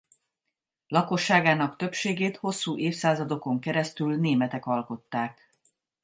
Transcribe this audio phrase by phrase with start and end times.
[0.87, 5.49] Lakosságának többségét hosszú évszázadokon keresztül németek alkották.